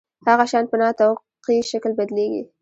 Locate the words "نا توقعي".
0.81-1.57